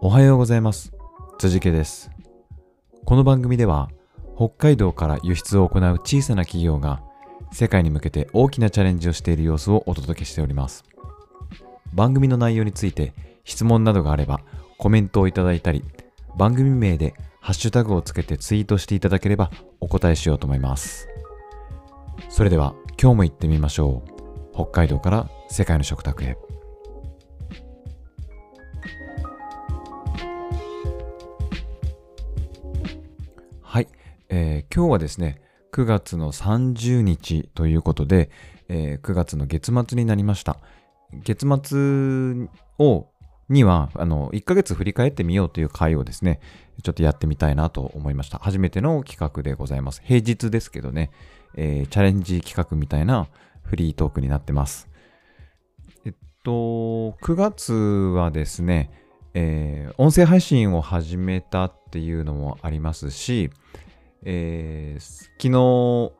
[0.00, 0.92] おはようございます。
[1.38, 2.10] 辻家です。
[3.04, 3.90] この番組では、
[4.36, 7.02] 北海道から輸出を行う小さな企業が、
[7.52, 10.84] 世界に向けて大きなチャレンジをしている様子をお届けしております。
[11.94, 13.12] 番組の内容について
[13.44, 14.40] 質問などがあれば、
[14.78, 15.84] コメントをいただいたり、
[16.36, 19.50] 番組名でハッシュタグをつけてツイートしていただければ
[19.80, 21.08] お答えしようと思います。
[22.28, 24.54] それでは、今日も行ってみましょう。
[24.54, 26.36] 北海道から世界の食卓へ。
[34.30, 35.40] えー今日はですね、
[35.72, 38.30] 9月の30日ということで、
[38.68, 40.58] えー9月の月末になりました。
[41.24, 43.06] 月末を
[43.48, 46.40] にはあの1ヶ月振り返ってみようという回をですね、
[46.82, 48.38] ちょっとやってみたいなと思いました。
[48.38, 50.02] 初めての企画でございます。
[50.04, 51.10] 平日ですけどね、
[51.54, 53.28] えーチャレンジ企画みたいな
[53.62, 54.88] フリートークになってます。
[56.04, 56.14] えっ
[56.44, 56.50] と、
[57.22, 58.90] 9月はですね、
[59.32, 63.50] えー音声配信を始めたっていうのもありますし、
[64.24, 66.12] えー昨日、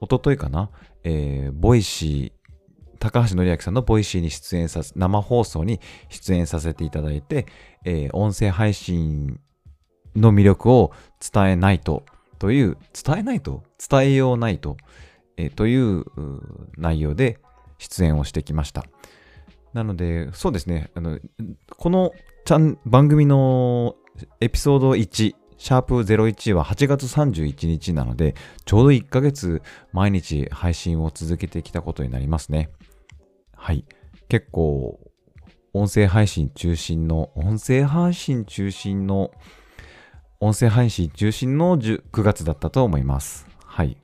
[0.00, 0.70] 一昨日かな、
[1.04, 7.46] えー Voicy、高橋則明さんの Voicy に出演させ、生放送に出演させていただいて、
[7.84, 9.40] えー音声配信
[10.16, 10.92] の魅力を
[11.32, 12.04] 伝えないと、
[12.38, 14.76] という、伝えないと伝えようないと、
[15.36, 16.04] えーという
[16.76, 17.38] 内容で
[17.78, 18.84] 出演をしてきました。
[19.72, 21.18] なので、そうですね、あの
[21.76, 22.12] この
[22.44, 23.96] チャン番組の
[24.40, 32.70] エピソード1、シャープ01は8月31日なので、ちょうど1ヶ月毎日配信を続けてきたことになりますね。
[33.54, 33.84] はい。
[34.28, 34.98] 結構、
[35.72, 39.30] 音声配信中心の、音声配信中心の、
[40.40, 43.46] 音声配信中心の9月だったと思います。
[43.64, 43.96] はい。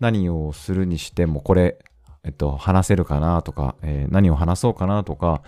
[0.00, 1.76] 何をするにしても、これ、
[2.24, 5.42] えっと、話せるかなとか、えー何を話そうかなとか、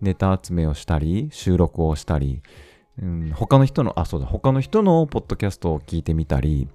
[0.00, 2.40] ネタ集めをしたり、収録をしたり、
[3.00, 6.68] うん、他の人の、あ、そうだ、他の人のポッドキャストを聞いてみたり、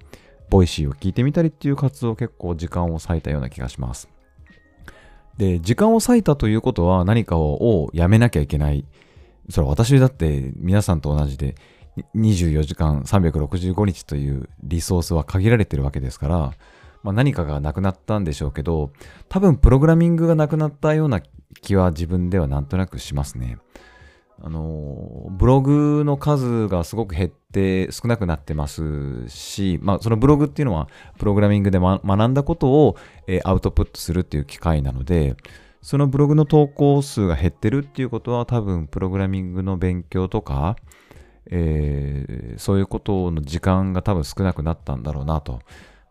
[0.50, 4.08] Voicy を聞いてみたりっていう活動結構時間を割いたような気がします。
[5.36, 8.84] で、時間を割いたということは何かをやめなきゃいけない。
[9.50, 11.54] それは私だって皆さんと同じで
[12.14, 16.52] 24時間365日というリソースは限られてるわけですから、
[17.02, 18.90] まあ、何かがなくなったんでしょうけど、
[19.28, 21.22] 多分プログラミングがなくなったような
[21.62, 23.58] 気は自分ではなんとなくしますね。
[24.40, 30.88] あの、ブログの数がすごく減って少なくなってますし、まあそのブログっていうのは
[31.18, 35.36] プログラミングで、ま、学んだことを、えーアウトプットするっていう機会なので、
[35.82, 40.76] そのブログの投稿数が減ってるっていうことは多分プログラミングの勉強とか、
[41.50, 45.60] えーそういうことの時間が多分少なくなったんだろうなと。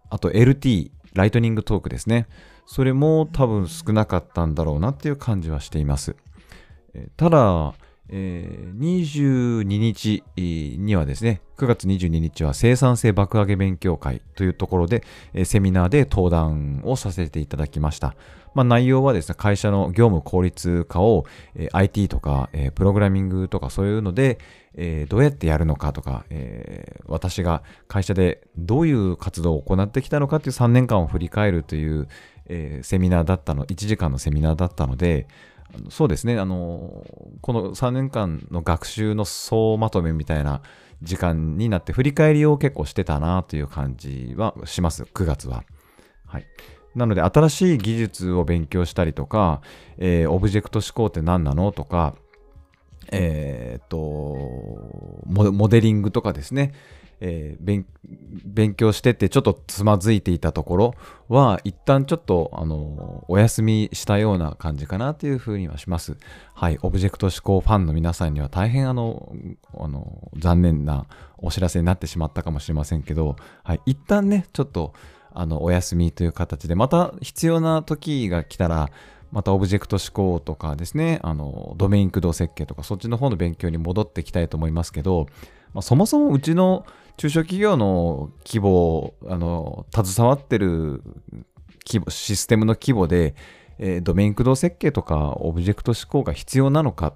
[0.10, 2.28] あと LT、ライトニングトークですね。
[2.66, 6.16] それも多分少なかったんだろうなっていう感じはしています。
[6.94, 7.74] えただ、
[8.10, 15.04] えー22日にはですね、9月22日は生産性爆上げ勉強会というところで、
[15.34, 18.16] えーセミナーで登壇をさせていただきました。
[18.56, 21.26] まあ、内容はですね、会社の業務効率化を、
[21.56, 24.40] えー IT とか、えープログラミングとかそういうので、
[24.76, 32.08] えーどうやってやるのかとか、えー私が会社でどういう活動を行ってきたのかっていう3年間を振り返るという、
[32.48, 35.28] えーセミナーだったの、1時間のセミナーだったので、
[35.90, 37.06] そうですね、あの
[37.42, 40.62] この3年間の学習の総まとめみたいな
[41.02, 45.64] 時間になって振り返りを結構してたなという感じはします、9月は。
[46.26, 46.46] はい。
[46.96, 49.62] なので、新しい技術を勉強したりとか、
[49.98, 52.16] えーオブジェクト思考って何なのとか、
[53.12, 53.98] えーっと
[55.26, 56.74] モ、モデリングとかですね、
[57.20, 57.86] えー
[58.46, 60.96] 勉強しててちょっとつまずいていたところ
[61.28, 66.18] は一旦ちょっとあのお休みしたような感じかなというふうにはします。
[66.54, 69.36] はい、オブジェクト思考ファンの皆さんには大変あの
[69.78, 71.06] あの残念な
[71.38, 74.94] お知らせになってしまったかもしれませんけど、はい、一旦ねちょっと
[75.34, 78.90] あのお休みという形でまた必要な時が来たら
[79.32, 85.28] またオブジェクト思考とかですね、あのドメイン駆動設計とかそっちの方の勉強に戻っていきたいと思いますけど、
[85.74, 86.86] まあ、そもそもうちの
[87.18, 91.02] 中小企業の規模、あの携わってる
[91.86, 93.36] 規模システムの規模で、
[93.80, 97.16] えードメイン駆動設計とかオブジェクト思考が必要なのか、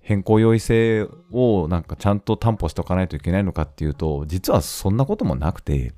[0.00, 5.92] 変更容易性をなんかちゃんと担保しておかないといけないのかっていうと、実はそんなこともなくて、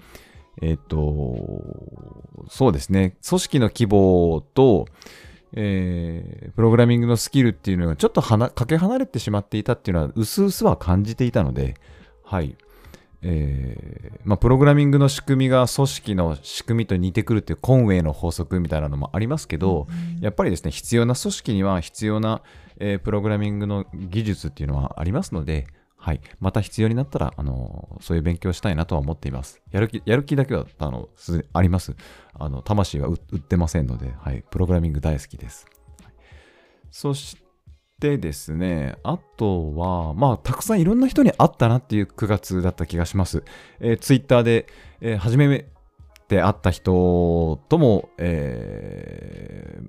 [0.61, 1.37] えっ、と、
[2.51, 4.87] そうですね、組織の規模と、
[5.55, 11.77] えープログラミングのスキルっていうのがちょっとかけ離れてしまっていたっていうのは、うすうすは感じていたので、
[12.23, 12.57] はい。
[13.23, 19.87] えーまあ、プログラミングの仕組みが組織の仕組みと似てくるっていうコンウェイの法則みたいなのもありますけど、
[20.21, 22.43] やっぱりですね、必要な組織には必要な、
[22.79, 25.67] えープログラミングの技術っていうのはありますので、
[25.97, 26.21] はい。
[26.39, 29.61] また必要になったら、あの、そういう勉強したいなとは思っています。
[29.73, 31.09] やる気、やる気だけは、あの、
[31.53, 31.97] あります。
[32.35, 34.45] あの、魂は売売ってませんので、はい。
[34.49, 35.67] プログラミング大好きです。
[36.03, 36.13] はい
[36.91, 37.48] そして
[38.01, 43.43] ですね、あとは、まあ、たくさんいろんな人に会ったなっていう9月だった気がします。
[43.81, 44.67] えー、ツイッターで、
[45.01, 45.67] えー初め
[46.29, 49.89] て会った人とも、えー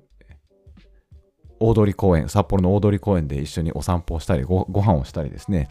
[1.62, 5.68] 大通公園、札幌の大通公園で一緒にお散歩をしたり、ごご飯をしたりですね、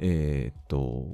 [0.00, 1.06] えーっと、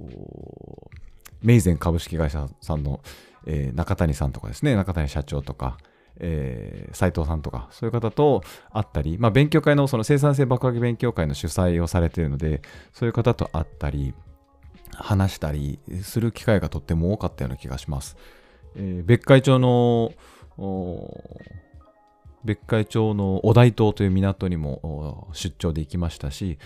[1.42, 3.00] メイゼン株式会社さんの、
[3.46, 5.78] えー中谷さんとかですね、中谷社長とか、
[6.20, 12.62] えー斉藤さんとか、そういう方と会ったり、まあ、勉強会の、その生産性爆上げ勉強会の主催をされているので、
[12.92, 14.14] そういう方と会ったり、
[14.96, 18.16] 話したりする機会がとっても多かったような気がします。
[18.76, 20.12] えー別海町の、
[22.44, 26.58] 別海町のお台島という港にも出張で行きましたし、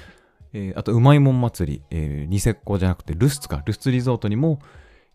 [0.53, 4.61] えーあと、うまいもん祭り、えーニセコじゃなくてルスツか、ルスツリゾートにも、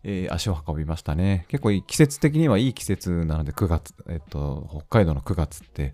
[0.04, 1.46] えー足を運びましたね。
[1.48, 5.92] 結構季節的にはいい季節なので、9月、えっと、北海道の9月って、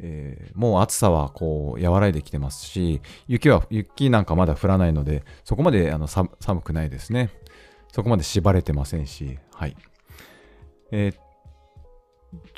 [0.00, 7.30] えーもう暑さはこう和らいできてますし、雪は、雪なんかまだ降らないので、そこまであの寒寒くないですね。
[7.92, 9.76] そこまで縛れてませんし、はい。
[10.90, 11.24] えー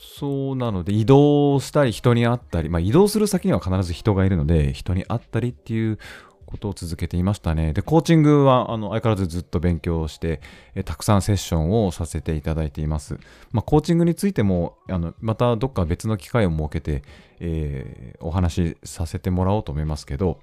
[0.01, 5.99] そうなので、移動したり人に会ったり、まあ移動する先には必ず人がいるので、人に会ったりっていう
[6.47, 7.73] ことを続けていましたね。
[7.73, 10.41] で、コーチングはあの相変わらずずっと勉強して、
[10.75, 13.19] えたくさんセッションをさせていただいています。
[13.53, 17.03] まあ、コーチングについても、あのまたどっか別の機会を設けて、
[17.41, 20.41] えーお話しさせてもらおうと思いますけど、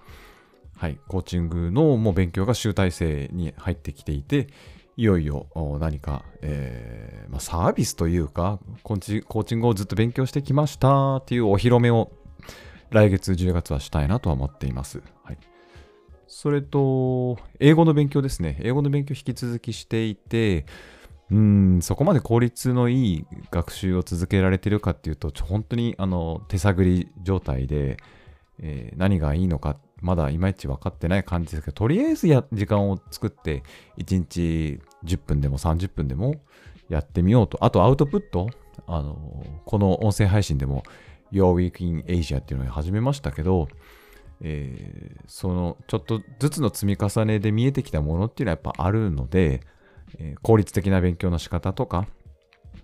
[0.78, 4.48] はい、コーチングのもう勉強が集大成に入ってきていて、
[4.96, 5.48] いよいよ
[5.80, 12.12] 何か、えーまあ、サービスというかコーチ、コーチングをずっと勉強してきましたっていうお披露目を
[12.92, 15.02] 来月10月はしたいなとは思っています。
[15.24, 15.38] はい、
[16.36, 18.58] それと、英語の勉強ですね。
[18.64, 20.66] 英語の勉強引き続きしていて、
[21.30, 27.98] うん、そこまで効率のいい学習を続けられてるかっていうと、本当にあの手探り状態で、
[28.60, 33.62] えー何がいいのか、まだいまいち分かってない感じですけど、とりあえずや時間を作って、
[34.00, 36.36] 1日10分でも30分でも
[36.90, 37.64] やってみようと。
[37.64, 38.50] あと、アウトプット、
[38.88, 40.84] あのこの音声配信でも、
[41.32, 43.68] Your Week in Asia っていうのを始めましたけど、
[44.42, 49.62] えーそのちょっとずつの積み重ねで見えてきたものっていうのはやっぱあるので、
[50.18, 52.08] えー効率的な勉強の仕方とか、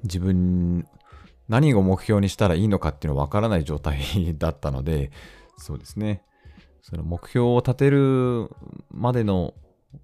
[0.03, 0.87] 自分、
[1.47, 3.99] 何を目標にしたらいいのかっていうのは分からない状態
[4.37, 5.11] だったので、
[5.57, 6.23] そうですね。
[6.81, 8.49] その目標を立てる
[8.91, 9.53] までの、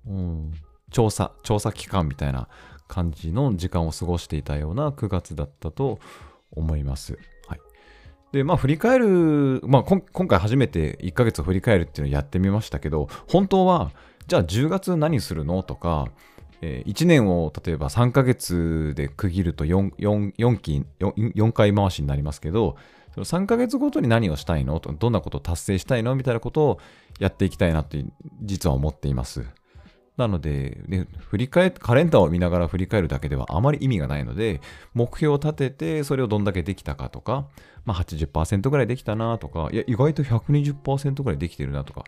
[0.08, 0.54] うん、
[0.92, 2.48] 調査、調査期間みたいな
[2.88, 6.00] 感じの時間を過ごしていたような9月だったと
[6.52, 7.18] 思います。
[8.36, 13.92] で、まあ振り返る、まあこ今回初めて1ヶ月振り返るっていうのをやってみましたけど、本当は、
[14.28, 16.10] じゃあ10月何するのとか、
[16.62, 22.76] え1年を例えば3ヶ月で区切ると 4, 4, 4期 4, 4回回しになりますけど、
[23.14, 26.80] その3ヶ月ごとに何をしたいのとどんなことを達成したいのみたいなことを
[27.20, 28.04] やっていきたいなって
[28.42, 29.46] 実は思っています。
[30.18, 34.62] なので、ね、振り返カレンダーを見ながら振り返るだけではあまり意味がないので、
[34.94, 37.48] 目標を立てて、それをどんだけできたかとか、
[37.84, 42.04] まあ80%ぐらいできたなとか、いや、意外と120%ぐらいできてるなとか、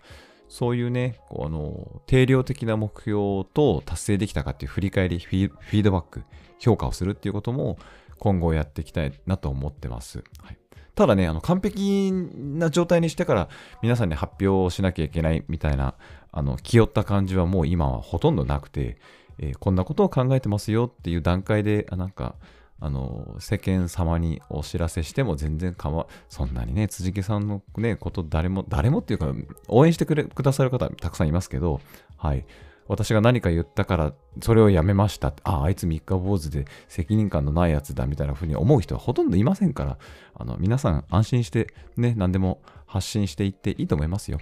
[0.47, 6.23] そういうね、こうあの定量的な目標と達成できたかっていう振り返り、フィーフィードバック、
[6.59, 7.77] 評価をするっていうことも
[8.19, 10.23] 今後やっていきたいなと思ってます。
[10.41, 10.57] はい、
[10.97, 13.49] ただね、あの完璧な状態にしてから
[13.83, 15.93] 皆さんに発表しなきゃいけないみたいな、
[16.31, 18.97] あの気負った感じはもう今はほとんどなくて、
[19.37, 22.33] えーこんなことを考えてますよっていう段階で、あなんか、
[22.79, 29.33] あの世間様にお知らせしても全然かまそんなにね辻木さんのねこと誰も誰もっていうか
[29.67, 31.81] 応援してくれくださる方たくさんいますけど
[32.17, 32.45] はい。
[32.87, 39.97] 私が何か言ったからそれをやめましたああいつ三日坊主で責任感のないやつだみたいな風に思う人はほとんどいませんから
[40.35, 44.39] あの皆さん安心してね何でも発信していっていいと思いますよ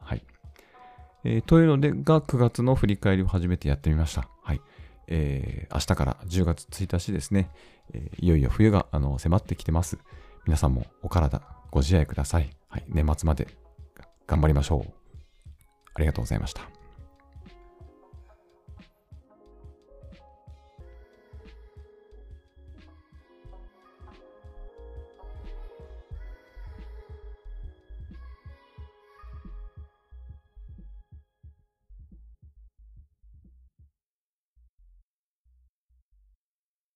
[0.00, 0.22] はい、
[1.24, 4.60] えーというのでが9月の振り返りを初めてやってみましたはい
[5.08, 7.50] えー明日から10月1日ですね、
[7.92, 9.98] えーいよいよ冬があの迫ってきてます。
[10.46, 12.50] 皆さんもお体ご自愛ください。
[12.68, 13.46] はい、年末まで
[14.26, 14.92] 頑張りましょう。
[15.94, 16.79] ありがとうございました。